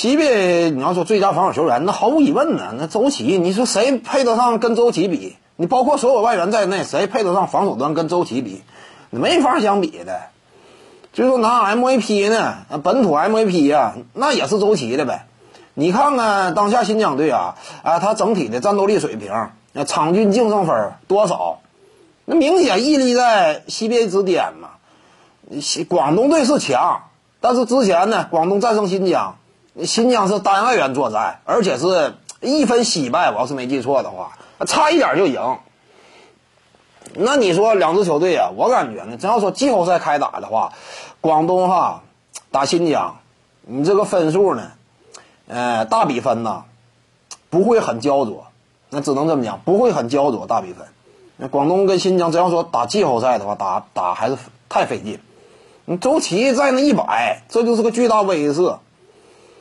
[0.00, 5.36] 西北你要说最佳防守球员，那毫无疑问呢，那周琦，你说谁配得上跟周琦比？
[5.56, 8.62] 你包括所有外援在内，谁配得上防守端跟周琦比？
[9.10, 10.22] 没法相比的。
[11.12, 15.26] 就说拿 MVP 呢，本土 MVP 呀，那也是周琦的呗。
[15.74, 21.58] 你看看当下新疆队啊，啊，他整体的战斗力水平，那场均净胜分多少？
[22.24, 24.70] 那明显屹立在西北之巅嘛。
[25.90, 27.02] 广东队是强，
[27.42, 29.36] 但是之前呢，广东战胜新疆，
[29.84, 34.32] 新疆是单外援作战，而且是一分惜败，我要是没记错的话，
[34.66, 35.58] 差一点就赢。
[37.14, 40.72] 那你说两支球队啊，我感觉呢，真要说季后赛开打的话，
[41.20, 42.02] 广东哈
[42.50, 43.16] 打新疆，
[43.62, 44.70] 你这个分数呢，
[45.48, 46.64] 呃，大比分呢
[47.48, 48.46] 不会很焦灼，
[48.90, 50.86] 那只能这么讲，不会很焦灼大比分。
[51.36, 54.36] 那广东跟新疆真要说打季后赛的话，打打还是
[54.68, 55.18] 太费劲。
[55.86, 58.78] 你周琦在那一摆，这就是个巨大威慑。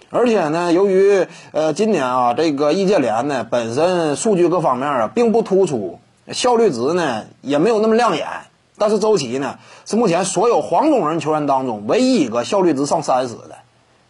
[0.10, 6.00] 而且呢，由于呃今年啊这个易建联呢本身数据各方面啊并不突出。
[6.32, 8.28] 效率值呢也没有那么亮眼，
[8.78, 9.58] 但是周琦呢
[9.88, 13.58] 是目前所有黄种人球员当中唯一一个效率值上三十的，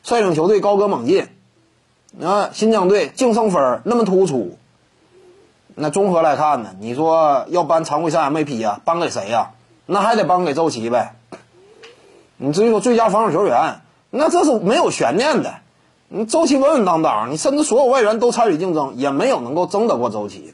[0.04, 1.28] 率领球队高歌猛进。
[2.22, 4.58] 啊，新疆队净胜分那么突出，
[5.76, 9.52] 那综合来看呢，你说要颁常规赛 MVP 呀，颁给谁呀？
[9.86, 11.16] 那还得颁给周琦呗。
[12.36, 15.54] 你至于说最佳防守球员，那这是没有悬念的。
[16.12, 20.54] 你周琦稳稳当当，你甚至所有外援都参与竞争，也没有能够争得过周琦的。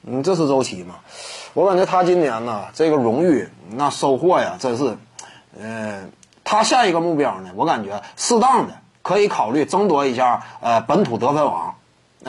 [0.00, 0.96] 你这是周琦吗？
[1.54, 4.96] 我感觉他今年呢，这个荣誉那收获呀，真是，
[5.60, 6.08] 呃，
[6.42, 11.76] 他下一个目标呢，我感觉适当的可以考虑争夺一下呃本土得分王，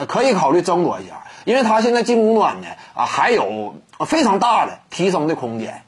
[0.06, 3.74] 可以考虑争夺一下，因为他现在进攻端呢啊还有
[4.06, 5.82] 非常大的提升的空间。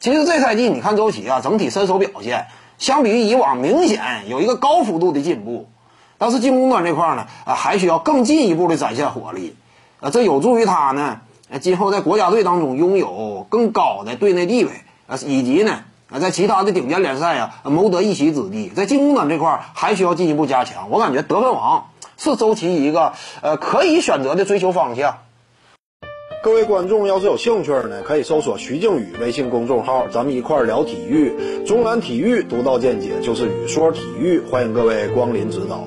[0.00, 5.68] 其实这赛季你看周琦啊，整体身手表现相比于以往明显有一个高幅度的进步，
[6.18, 9.56] 但是进攻端这块呢啊还需要更进一步的展现火力，
[10.00, 11.20] 啊，这有助于他呢。
[11.60, 14.70] 今后在国家队当中拥有更高的队内地位
[15.06, 20.90] 啊，以及呢啊，在其他的顶尖联赛啊谋得一席之地，在进攻端这块还需要进一步加强。
[20.90, 21.86] 我感觉得分王
[22.16, 23.12] 是周琦一个
[23.42, 25.18] 呃可以选择的追求方向。
[26.42, 35.86] 各位观众要是有兴趣呢，可以搜索徐静宇微信公众号，咱们一块聊体育，中南体育独到见解就是语说体育，欢迎各位光临指导。